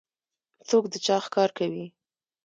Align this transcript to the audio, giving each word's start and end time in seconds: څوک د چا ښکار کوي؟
څوک 0.69 0.83
د 0.91 0.93
چا 1.05 1.15
ښکار 1.25 1.49
کوي؟ 1.57 1.85